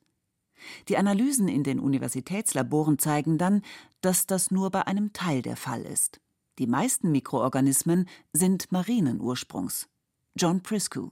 Die 0.87 0.97
Analysen 0.97 1.47
in 1.47 1.63
den 1.63 1.79
Universitätslaboren 1.79 2.99
zeigen 2.99 3.37
dann, 3.37 3.63
dass 4.01 4.27
das 4.27 4.51
nur 4.51 4.69
bei 4.69 4.85
einem 4.85 5.11
Teil 5.11 5.41
der 5.41 5.57
Fall 5.57 5.81
ist. 5.81 6.21
Die 6.59 6.67
meisten 6.67 7.11
Mikroorganismen 7.11 8.07
sind 8.31 8.71
marinen 8.71 9.19
Ursprungs. 9.19 9.89
John 10.35 10.61
Priscu 10.61 11.09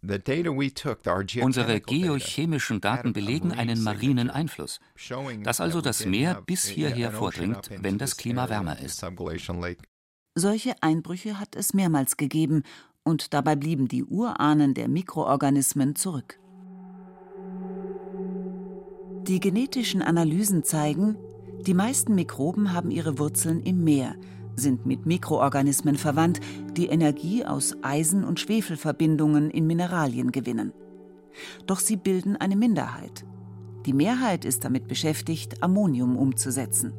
Unsere 0.00 1.80
geochemischen 1.80 2.80
Daten 2.80 3.12
belegen 3.12 3.52
einen 3.52 3.82
marinen 3.82 4.30
Einfluss, 4.30 4.80
dass 5.42 5.60
also 5.60 5.80
das 5.80 6.06
Meer 6.06 6.42
bis 6.46 6.66
hierher 6.66 7.12
vordringt, 7.12 7.70
wenn 7.80 7.98
das 7.98 8.16
Klima 8.16 8.48
wärmer 8.48 8.78
ist. 8.78 9.04
Solche 10.34 10.74
Einbrüche 10.82 11.40
hat 11.40 11.56
es 11.56 11.74
mehrmals 11.74 12.16
gegeben 12.16 12.62
Und 13.02 13.32
dabei 13.32 13.56
blieben 13.56 13.88
die 13.88 14.04
Urahnen 14.04 14.74
der 14.74 14.86
Mikroorganismen 14.86 15.96
zurück. 15.96 16.38
Die 19.22 19.40
genetischen 19.40 20.02
Analysen 20.02 20.62
zeigen, 20.62 21.16
die 21.66 21.74
meisten 21.74 22.14
Mikroben 22.14 22.72
haben 22.72 22.90
ihre 22.90 23.18
Wurzeln 23.18 23.60
im 23.60 23.82
Meer, 23.82 24.14
sind 24.58 24.86
mit 24.86 25.06
Mikroorganismen 25.06 25.96
verwandt, 25.96 26.40
die 26.76 26.86
Energie 26.86 27.44
aus 27.44 27.76
Eisen- 27.82 28.24
und 28.24 28.40
Schwefelverbindungen 28.40 29.50
in 29.50 29.66
Mineralien 29.66 30.32
gewinnen. 30.32 30.72
Doch 31.66 31.80
sie 31.80 31.96
bilden 31.96 32.36
eine 32.36 32.56
Minderheit. 32.56 33.24
Die 33.86 33.92
Mehrheit 33.92 34.44
ist 34.44 34.64
damit 34.64 34.88
beschäftigt, 34.88 35.62
Ammonium 35.62 36.16
umzusetzen. 36.16 36.92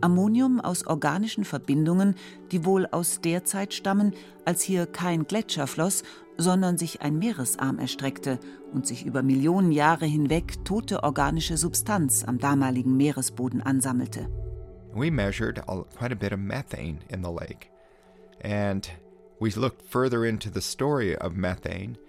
Ammonium 0.00 0.60
aus 0.60 0.86
organischen 0.86 1.44
Verbindungen, 1.44 2.14
die 2.52 2.64
wohl 2.64 2.86
aus 2.86 3.20
der 3.20 3.44
Zeit 3.44 3.74
stammen, 3.74 4.14
als 4.44 4.62
hier 4.62 4.86
kein 4.86 5.26
Gletscher 5.26 5.66
floss, 5.66 6.02
sondern 6.38 6.78
sich 6.78 7.02
ein 7.02 7.18
Meeresarm 7.18 7.78
erstreckte 7.78 8.38
und 8.72 8.86
sich 8.86 9.06
über 9.06 9.22
Millionen 9.22 9.72
Jahre 9.72 10.06
hinweg 10.06 10.64
tote 10.64 11.02
organische 11.02 11.56
Substanz 11.56 12.24
am 12.24 12.38
damaligen 12.38 12.96
Meeresboden 12.96 13.62
ansammelte. 13.62 14.28
We 14.96 15.10
measured 15.10 15.62
quite 15.98 16.10
a 16.10 16.16
bit 16.16 16.32
of 16.32 16.38
methane 16.38 17.00
in 17.10 17.22
the 17.22 17.30
lake. 17.30 17.70
And 18.40 18.88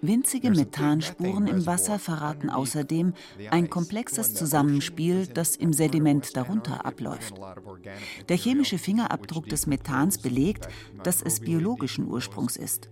Winzige 0.00 0.50
Methanspuren 0.50 1.46
im 1.46 1.66
Wasser 1.66 1.98
verraten 1.98 2.48
außerdem 2.48 3.12
ein 3.50 3.68
komplexes 3.68 4.34
Zusammenspiel, 4.34 5.26
das 5.26 5.54
im 5.56 5.74
Sediment 5.74 6.34
darunter 6.34 6.86
abläuft. 6.86 7.34
Der 8.30 8.36
chemische 8.38 8.78
Fingerabdruck 8.78 9.46
des 9.50 9.66
Methans 9.66 10.16
belegt, 10.16 10.68
dass 11.02 11.20
es 11.20 11.40
biologischen 11.40 12.08
Ursprungs 12.08 12.56
ist. 12.56 12.88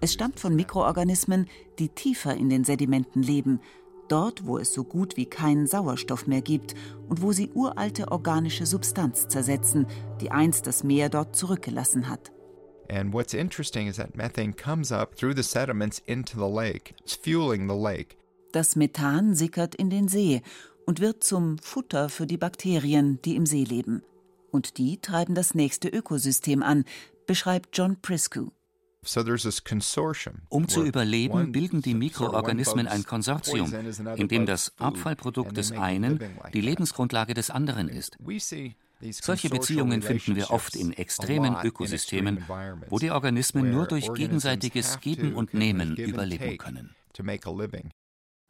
Es 0.00 0.14
stammt 0.14 0.40
von 0.40 0.56
Mikroorganismen, 0.56 1.46
die 1.78 1.90
tiefer 1.90 2.34
in 2.34 2.48
den 2.48 2.64
Sedimenten 2.64 3.22
leben, 3.22 3.60
dort, 4.08 4.46
wo 4.46 4.58
es 4.58 4.72
so 4.72 4.84
gut 4.84 5.16
wie 5.16 5.26
keinen 5.26 5.66
Sauerstoff 5.66 6.26
mehr 6.26 6.42
gibt 6.42 6.74
und 7.08 7.22
wo 7.22 7.32
sie 7.32 7.50
uralte 7.54 8.10
organische 8.10 8.66
Substanz 8.66 9.28
zersetzen, 9.28 9.86
die 10.20 10.30
einst 10.30 10.66
das 10.66 10.84
Meer 10.84 11.08
dort 11.08 11.36
zurückgelassen 11.36 12.08
hat. 12.08 12.32
And 12.88 13.12
what's 13.12 13.34
interesting 13.34 13.88
is 13.88 13.96
that 13.96 14.16
methane 14.16 14.52
comes 14.52 14.92
up 14.92 15.16
through 15.16 15.34
the 15.34 15.42
sediments 15.42 16.00
into 16.06 16.38
the 16.38 16.52
lake. 16.52 16.94
It's 17.00 17.14
fueling 17.14 17.68
the 17.68 17.74
lake. 17.74 18.16
Das 18.52 18.76
Methan 18.76 19.34
sickert 19.34 19.74
in 19.74 19.90
den 19.90 20.08
See 20.08 20.42
und 20.86 21.00
wird 21.00 21.24
zum 21.24 21.58
Futter 21.58 22.08
für 22.08 22.26
die 22.26 22.38
Bakterien, 22.38 23.20
die 23.22 23.36
im 23.36 23.44
See 23.44 23.64
leben. 23.64 24.02
Und 24.50 24.78
die 24.78 24.98
treiben 24.98 25.34
das 25.34 25.54
nächste 25.54 25.88
Ökosystem 25.88 26.62
an, 26.62 26.84
beschreibt 27.26 27.76
John 27.76 28.00
Priscu. 28.00 28.50
Um 30.48 30.68
zu 30.68 30.84
überleben, 30.84 31.52
bilden 31.52 31.82
die 31.82 31.94
Mikroorganismen 31.94 32.86
ein 32.88 33.04
Konsortium, 33.04 33.72
in 34.16 34.28
dem 34.28 34.46
das 34.46 34.72
Abfallprodukt 34.78 35.56
des 35.56 35.72
einen 35.72 36.20
die 36.52 36.60
Lebensgrundlage 36.60 37.34
des 37.34 37.50
anderen 37.50 37.88
ist. 37.88 38.18
Solche 39.00 39.50
Beziehungen 39.50 40.02
finden 40.02 40.36
wir 40.36 40.50
oft 40.50 40.74
in 40.74 40.92
extremen 40.92 41.56
Ökosystemen, 41.62 42.44
wo 42.88 42.98
die 42.98 43.10
Organismen 43.10 43.70
nur 43.70 43.86
durch 43.86 44.12
gegenseitiges 44.14 45.00
Geben 45.00 45.34
und 45.34 45.54
Nehmen 45.54 45.96
überleben 45.96 46.56
können. 46.56 46.94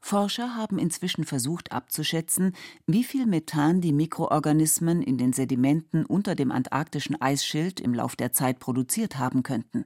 Forscher 0.00 0.54
haben 0.54 0.78
inzwischen 0.78 1.24
versucht 1.24 1.72
abzuschätzen, 1.72 2.54
wie 2.86 3.02
viel 3.02 3.26
Methan 3.26 3.80
die 3.80 3.92
Mikroorganismen 3.92 5.02
in 5.02 5.18
den 5.18 5.32
Sedimenten 5.32 6.06
unter 6.06 6.36
dem 6.36 6.52
antarktischen 6.52 7.20
Eisschild 7.20 7.80
im 7.80 7.92
Lauf 7.92 8.14
der 8.14 8.32
Zeit 8.32 8.60
produziert 8.60 9.18
haben 9.18 9.42
könnten. 9.42 9.84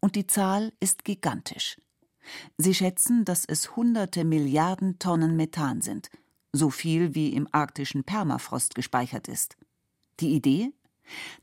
Und 0.00 0.16
die 0.16 0.26
Zahl 0.26 0.72
ist 0.80 1.04
gigantisch. 1.04 1.80
Sie 2.58 2.74
schätzen, 2.74 3.24
dass 3.24 3.44
es 3.44 3.76
hunderte 3.76 4.24
Milliarden 4.24 4.98
Tonnen 4.98 5.36
Methan 5.36 5.80
sind, 5.80 6.10
so 6.52 6.70
viel 6.70 7.14
wie 7.14 7.32
im 7.32 7.48
arktischen 7.52 8.04
Permafrost 8.04 8.74
gespeichert 8.74 9.28
ist. 9.28 9.56
Die 10.20 10.34
Idee? 10.34 10.72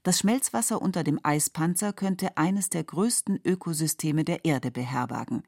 Das 0.04 0.20
Schmelzwasser 0.20 0.82
unter 0.82 1.04
dem 1.04 1.20
Eispanzer 1.24 1.94
könnte 1.94 2.38
eines 2.38 2.70
der 2.70 2.84
größten 2.84 3.40
Ökosysteme 3.46 4.26
der 4.26 4.44
Erde 4.44 4.72
beherbergen, 4.72 5.44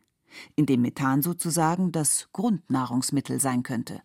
in 0.55 0.65
dem 0.65 0.81
Methan 0.81 1.21
sozusagen 1.21 1.91
das 1.91 2.29
Grundnahrungsmittel 2.31 3.41
sein 3.41 3.63
könnte. 3.63 4.01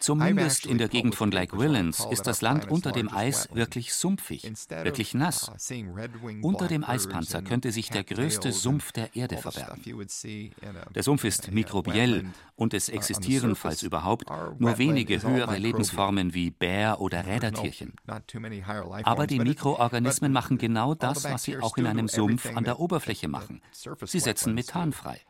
Zumindest 0.00 0.66
in 0.66 0.78
der 0.78 0.88
Gegend 0.88 1.14
von 1.14 1.30
Lake 1.30 1.58
Willens 1.58 2.06
ist 2.10 2.26
das 2.26 2.40
Land 2.40 2.70
unter 2.70 2.92
dem 2.92 3.12
Eis 3.12 3.48
wirklich 3.52 3.94
sumpfig, 3.94 4.44
wirklich 4.44 5.14
nass. 5.14 5.50
Uh, 5.70 6.34
unter 6.42 6.68
dem 6.68 6.84
Eispanzer 6.84 7.42
könnte 7.42 7.72
sich 7.72 7.90
der 7.90 8.04
größte 8.04 8.52
Sumpf 8.52 8.92
der 8.92 9.14
Erde 9.16 9.38
verbergen. 9.38 9.82
Der 10.94 11.02
Sumpf 11.02 11.24
ist 11.24 11.50
mikrobiell 11.50 12.26
und 12.54 12.74
es 12.74 12.88
existieren, 12.88 13.56
falls 13.56 13.82
überhaupt, 13.82 14.30
nur 14.58 14.78
wenige 14.78 15.22
höhere 15.22 15.58
Lebensformen 15.58 16.34
wie 16.34 16.50
Bär 16.50 17.00
oder 17.00 17.26
Rädertierchen. 17.26 17.94
Aber 19.02 19.26
die 19.26 19.40
Mikroorganismen 19.40 20.32
machen 20.32 20.58
genau 20.58 20.94
das, 20.94 21.24
was 21.24 21.42
sie 21.42 21.58
auch 21.58 21.76
in 21.76 21.86
einem 21.86 22.08
Sumpf 22.08 22.56
an 22.56 22.64
der 22.64 22.78
Oberfläche 22.78 23.28
machen. 23.28 23.60
Sie 23.72 24.20
setzen 24.20 24.54
Methan 24.54 24.92
frei. 24.92 25.20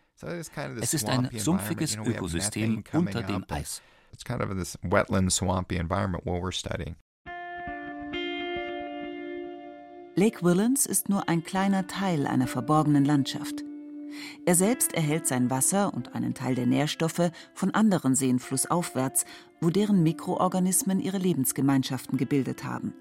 Es 0.81 0.95
ist 0.95 1.09
ein 1.09 1.29
sumpfiges 1.37 1.97
Ökosystem 1.97 2.83
unter 2.93 3.23
dem 3.23 3.45
Eis. 3.49 3.83
It's 4.13 4.25
kind 4.25 4.43
of 4.43 4.51
this 4.57 4.79
wetland, 4.83 5.33
swampy 5.33 5.77
environment 5.77 6.25
where 6.25 6.41
we're 6.41 6.53
studying. 6.53 6.97
Lake 10.17 10.43
Willens 10.43 10.87
ist 10.87 11.09
nur 11.09 11.29
ein 11.29 11.45
kleiner 11.45 11.87
Teil 11.87 12.27
einer 12.27 12.49
verborgenen 12.49 13.05
Landschaft. 13.05 13.63
Er 14.47 14.57
selbst 14.57 14.95
erhält 14.95 15.29
sein 15.29 15.51
Wasser 15.51 15.95
und 15.95 16.15
einen 16.15 16.35
Teil 16.35 16.57
der 16.57 16.67
Nährstoffe 16.67 17.31
von 17.55 17.73
anderen 17.73 18.17
Seen 18.17 18.41
flussaufwärts, 18.41 19.25
wo 19.61 19.71
deren 19.71 20.03
Mikroorganismen 20.03 20.99
ihre 20.99 21.19
Lebensgemeinschaften 21.19 22.19
gebildet 22.19 22.65
haben. 22.65 22.95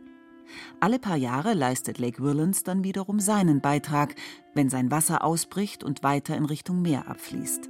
Alle 0.79 0.99
paar 0.99 1.17
Jahre 1.17 1.53
leistet 1.53 1.99
Lake 1.99 2.21
Willens 2.21 2.63
dann 2.63 2.83
wiederum 2.83 3.19
seinen 3.19 3.61
Beitrag, 3.61 4.15
wenn 4.53 4.69
sein 4.69 4.91
Wasser 4.91 5.23
ausbricht 5.23 5.83
und 5.83 6.03
weiter 6.03 6.35
in 6.35 6.45
Richtung 6.45 6.81
Meer 6.81 7.07
abfließt. 7.07 7.69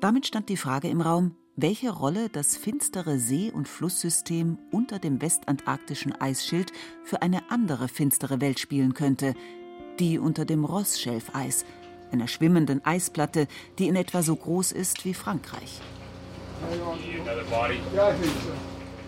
Damit 0.00 0.26
stand 0.26 0.48
die 0.48 0.56
Frage 0.56 0.88
im 0.88 1.00
Raum, 1.00 1.34
welche 1.56 1.90
Rolle 1.90 2.28
das 2.28 2.56
finstere 2.56 3.18
See- 3.18 3.52
und 3.52 3.68
Flusssystem 3.68 4.58
unter 4.70 4.98
dem 4.98 5.20
westantarktischen 5.20 6.18
Eisschild 6.18 6.72
für 7.04 7.22
eine 7.22 7.50
andere 7.50 7.88
finstere 7.88 8.40
Welt 8.40 8.58
spielen 8.58 8.94
könnte, 8.94 9.34
die 9.98 10.18
unter 10.18 10.44
dem 10.44 10.64
Rossschelfeis, 10.64 11.64
einer 12.12 12.28
schwimmenden 12.28 12.84
Eisplatte, 12.84 13.46
die 13.78 13.88
in 13.88 13.96
etwa 13.96 14.22
so 14.22 14.34
groß 14.34 14.72
ist 14.72 15.04
wie 15.04 15.14
Frankreich. 15.14 15.80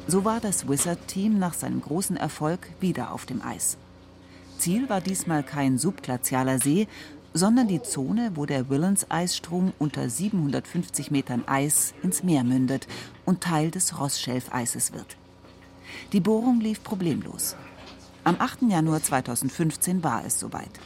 So 0.09 0.25
war 0.25 0.41
das 0.41 0.69
Wizard-Team 0.69 1.39
nach 1.39 1.55
seinem 1.55 1.81
großen 1.81 2.17
Erfolg 2.17 2.69
wieder 2.81 3.13
auf 3.13 3.25
dem 3.25 3.41
Eis. 3.41 3.77
Ziel 4.59 4.89
war 4.89 5.01
diesmal 5.01 5.43
kein 5.45 5.79
subglazialer 5.79 6.59
See, 6.59 6.89
sondern 7.35 7.69
die 7.69 7.83
Zone, 7.83 8.33
wo 8.35 8.45
der 8.45 8.69
Willens-Eisstrom 8.69 9.73
unter 9.79 10.11
750 10.11 11.11
Metern 11.11 11.45
Eis 11.47 11.95
ins 12.03 12.23
Meer 12.23 12.45
mündet 12.45 12.89
und 13.25 13.43
Teil 13.43 13.71
des 13.71 13.99
Rossschelfeises 13.99 14.93
wird. 14.93 15.17
Die 16.13 16.21
Bohrung 16.21 16.61
lief 16.61 16.83
problemlos. 16.83 17.57
Am 18.25 18.37
8. 18.39 18.63
Januar 18.69 19.03
2015 19.03 20.03
war 20.03 20.25
es 20.27 20.39
soweit. 20.39 20.81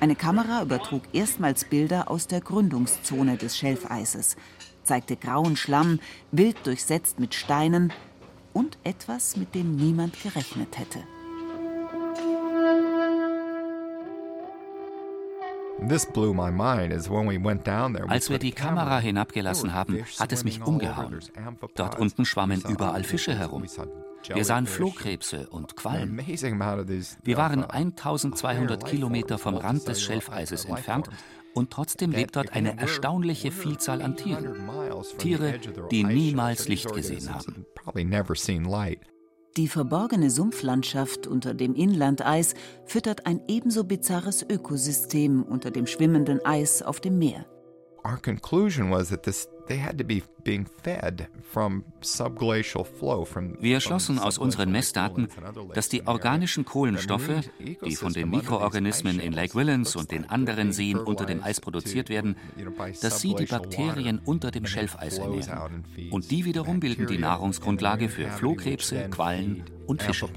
Eine 0.00 0.16
Kamera 0.16 0.62
übertrug 0.62 1.02
erstmals 1.12 1.64
Bilder 1.64 2.10
aus 2.10 2.26
der 2.26 2.40
Gründungszone 2.40 3.36
des 3.36 3.56
Schelfeises, 3.56 4.36
zeigte 4.84 5.16
grauen 5.16 5.56
Schlamm, 5.56 6.00
wild 6.32 6.66
durchsetzt 6.66 7.18
mit 7.18 7.34
Steinen 7.34 7.92
und 8.56 8.78
etwas, 8.84 9.36
mit 9.36 9.54
dem 9.54 9.76
niemand 9.76 10.14
gerechnet 10.22 10.78
hätte. 10.78 11.00
Als 18.08 18.30
wir 18.30 18.38
die 18.38 18.52
Kamera 18.52 18.98
hinabgelassen 18.98 19.74
haben, 19.74 20.04
hat 20.18 20.32
es 20.32 20.44
mich 20.44 20.62
umgehauen. 20.62 21.20
Dort 21.74 21.98
unten 21.98 22.24
schwammen 22.24 22.62
überall 22.68 23.04
Fische 23.04 23.34
herum. 23.34 23.64
Wir 24.32 24.44
sahen 24.44 24.66
Flohkrebse 24.66 25.48
und 25.50 25.76
Quallen. 25.76 26.16
Wir 26.16 27.36
waren 27.36 27.64
1200 27.64 28.84
Kilometer 28.84 29.38
vom 29.38 29.56
Rand 29.56 29.86
des 29.86 30.02
Schelfeises 30.02 30.64
entfernt 30.64 31.08
und 31.54 31.70
trotzdem 31.70 32.10
lebt 32.10 32.36
dort 32.36 32.52
eine 32.52 32.78
erstaunliche 32.78 33.52
Vielzahl 33.52 34.02
an 34.02 34.16
Tieren. 34.16 34.68
Tiere, 35.18 35.58
die 35.90 36.04
niemals 36.04 36.68
Licht 36.68 36.92
gesehen 36.92 37.32
haben. 37.32 37.66
Die 39.56 39.68
verborgene 39.68 40.30
Sumpflandschaft 40.30 41.26
unter 41.26 41.54
dem 41.54 41.74
Inlandeis 41.74 42.54
füttert 42.84 43.26
ein 43.26 43.40
ebenso 43.48 43.84
bizarres 43.84 44.44
Ökosystem 44.48 45.42
unter 45.42 45.70
dem 45.70 45.86
schwimmenden 45.86 46.44
Eis 46.44 46.82
auf 46.82 47.00
dem 47.00 47.18
Meer. 47.18 47.46
our 48.06 48.16
conclusion 48.18 48.90
was 48.90 49.08
that 49.08 49.24
this 49.24 49.48
wir 53.60 53.80
schlossen 53.80 54.18
aus 54.18 54.38
unseren 54.38 54.70
Messdaten, 54.70 55.28
dass 55.74 55.88
die 55.88 56.06
organischen 56.06 56.64
Kohlenstoffe, 56.64 57.40
die 57.84 57.96
von 57.96 58.12
den 58.12 58.30
Mikroorganismen 58.30 59.20
in 59.20 59.32
Lake 59.32 59.54
Willens 59.54 59.96
und 59.96 60.10
den 60.10 60.28
anderen 60.28 60.72
Seen 60.72 60.98
unter 60.98 61.26
dem 61.26 61.42
Eis 61.42 61.60
produziert 61.60 62.08
werden, 62.08 62.36
dass 63.00 63.20
sie 63.20 63.34
die 63.34 63.46
Bakterien 63.46 64.20
unter 64.24 64.50
dem 64.50 64.66
Schelfeis 64.66 65.18
ernähren. 65.18 65.84
Und 66.10 66.30
die 66.30 66.44
wiederum 66.44 66.80
bilden 66.80 67.06
die 67.06 67.18
Nahrungsgrundlage 67.18 68.08
für 68.08 68.28
Flohkrebse, 68.30 69.08
Quallen 69.10 69.64
und 69.86 70.02
Fische. 70.02 70.28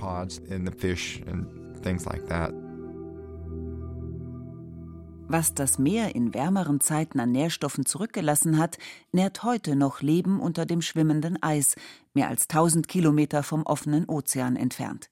Was 5.32 5.54
das 5.54 5.78
Meer 5.78 6.16
in 6.16 6.34
wärmeren 6.34 6.82
Zeiten 6.82 7.20
an 7.20 7.32
Nährstoffen 7.32 7.86
zurückgelassen 7.86 8.58
hat, 8.58 8.80
nährt 9.12 9.44
heute 9.44 9.76
noch 9.76 10.02
Leben 10.02 10.40
unter 10.40 10.66
dem 10.66 10.82
schwimmenden 10.82 11.42
Eis, 11.44 11.76
mehr 12.16 12.30
als 12.30 12.50
1000 12.50 12.88
Kilometer 12.88 13.44
vom 13.44 13.62
offenen 13.62 14.10
Ozean 14.10 14.56
entfernt. 14.56 15.12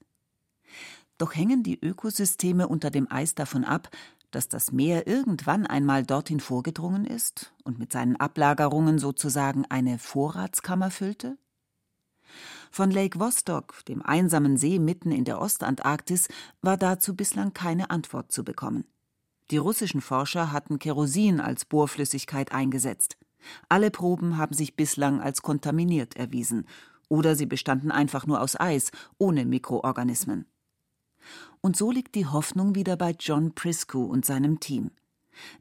Doch 1.18 1.36
hängen 1.36 1.62
die 1.62 1.78
Ökosysteme 1.80 2.66
unter 2.66 2.90
dem 2.90 3.08
Eis 3.08 3.36
davon 3.36 3.62
ab, 3.62 3.90
dass 4.32 4.48
das 4.48 4.72
Meer 4.72 5.06
irgendwann 5.06 5.68
einmal 5.68 6.04
dorthin 6.04 6.40
vorgedrungen 6.40 7.06
ist 7.06 7.54
und 7.62 7.78
mit 7.78 7.92
seinen 7.92 8.16
Ablagerungen 8.16 8.98
sozusagen 8.98 9.66
eine 9.68 10.00
Vorratskammer 10.00 10.90
füllte? 10.90 11.38
Von 12.72 12.90
Lake 12.90 13.20
Vostok, 13.20 13.84
dem 13.84 14.02
einsamen 14.02 14.56
See 14.56 14.80
mitten 14.80 15.12
in 15.12 15.24
der 15.24 15.40
Ostantarktis, 15.40 16.26
war 16.60 16.76
dazu 16.76 17.14
bislang 17.14 17.52
keine 17.52 17.90
Antwort 17.90 18.32
zu 18.32 18.42
bekommen. 18.42 18.84
Die 19.50 19.56
russischen 19.56 20.00
Forscher 20.00 20.52
hatten 20.52 20.78
Kerosin 20.78 21.40
als 21.40 21.64
Bohrflüssigkeit 21.64 22.52
eingesetzt. 22.52 23.16
Alle 23.68 23.90
Proben 23.90 24.36
haben 24.36 24.54
sich 24.54 24.76
bislang 24.76 25.20
als 25.20 25.42
kontaminiert 25.42 26.16
erwiesen, 26.16 26.66
oder 27.08 27.34
sie 27.34 27.46
bestanden 27.46 27.90
einfach 27.90 28.26
nur 28.26 28.42
aus 28.42 28.60
Eis, 28.60 28.90
ohne 29.16 29.46
Mikroorganismen. 29.46 30.46
Und 31.60 31.76
so 31.76 31.90
liegt 31.90 32.14
die 32.14 32.26
Hoffnung 32.26 32.74
wieder 32.74 32.96
bei 32.96 33.14
John 33.18 33.54
Prisco 33.54 34.04
und 34.04 34.26
seinem 34.26 34.60
Team. 34.60 34.90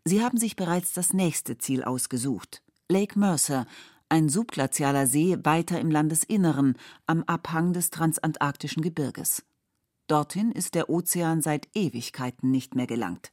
Sie 0.04 0.23
haben 0.23 0.38
sich 0.38 0.56
bereits 0.56 0.93
das 0.93 1.13
nächste 1.13 1.58
Ziel 1.58 1.84
ausgesucht: 1.84 2.63
Lake 2.89 3.17
Mercer, 3.17 3.65
ein 4.10 4.28
subglazialer 4.30 5.08
See 5.08 5.38
weiter 5.43 5.80
im 5.80 5.91
Landesinneren, 5.91 6.78
am 7.06 7.23
Abhang 7.23 7.73
des 7.73 7.89
transantarktischen 7.89 8.82
Gebirges. 8.82 9.43
Dorthin 10.08 10.52
ist 10.52 10.76
der 10.76 10.89
Ozean 10.89 11.41
seit 11.41 11.67
Ewigkeiten 11.73 12.50
nicht 12.52 12.76
mehr 12.76 12.88
gelangt. 12.88 13.32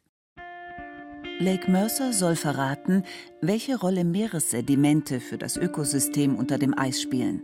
Lake 1.40 1.68
Mercer 1.68 2.12
soll 2.12 2.36
verraten, 2.36 3.02
welche 3.40 3.76
Rolle 3.76 4.04
Meeressedimente 4.04 5.18
für 5.18 5.36
das 5.36 5.56
Ökosystem 5.56 6.36
unter 6.36 6.58
dem 6.58 6.78
Eis 6.78 7.02
spielen. 7.02 7.42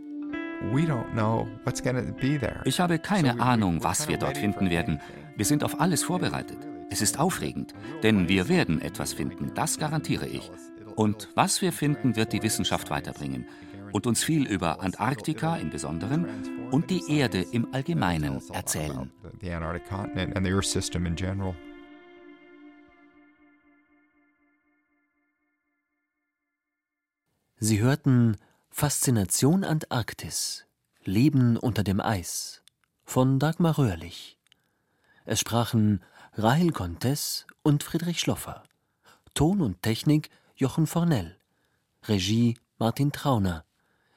Ich 2.65 2.79
habe 2.79 2.99
keine 2.99 3.41
Ahnung, 3.41 3.83
was 3.83 4.07
wir 4.07 4.17
dort 4.17 4.37
finden 4.37 4.69
werden. 4.69 5.01
Wir 5.35 5.45
sind 5.45 5.63
auf 5.63 5.81
alles 5.81 6.03
vorbereitet. 6.03 6.57
Es 6.89 7.01
ist 7.01 7.19
aufregend, 7.19 7.73
denn 8.01 8.29
wir 8.29 8.47
werden 8.47 8.81
etwas 8.81 9.13
finden, 9.13 9.51
das 9.55 9.77
garantiere 9.77 10.27
ich. 10.27 10.49
Und 10.95 11.29
was 11.35 11.61
wir 11.61 11.73
finden, 11.73 12.15
wird 12.15 12.31
die 12.31 12.43
Wissenschaft 12.43 12.89
weiterbringen 12.89 13.45
und 13.91 14.07
uns 14.07 14.23
viel 14.23 14.47
über 14.47 14.81
Antarktika 14.81 15.57
im 15.57 15.69
Besonderen 15.69 16.27
und 16.71 16.89
die 16.89 17.01
Erde 17.09 17.45
im 17.51 17.67
Allgemeinen 17.73 18.41
erzählen. 18.53 19.11
Sie 27.63 27.79
hörten 27.79 28.37
Faszination 28.71 29.63
Antarktis 29.63 30.65
Leben 31.03 31.57
unter 31.57 31.83
dem 31.83 32.01
Eis 32.01 32.63
von 33.03 33.37
Dagmar 33.37 33.77
Röhrlich. 33.77 34.39
Es 35.25 35.41
sprachen 35.41 36.01
Rahel 36.33 36.71
Contes 36.71 37.45
und 37.61 37.83
Friedrich 37.83 38.19
Schloffer. 38.19 38.63
Ton 39.35 39.61
und 39.61 39.83
Technik 39.83 40.31
Jochen 40.55 40.87
Fornell. 40.87 41.37
Regie 42.05 42.57
Martin 42.79 43.11
Trauner. 43.11 43.63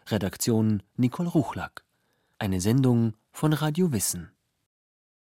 Redaktion 0.07 0.83
Nicole 0.97 1.29
Ruchlack. 1.29 1.85
Eine 2.39 2.63
Sendung 2.63 3.13
von 3.31 3.53
Radio 3.53 3.93
Wissen. 3.93 4.34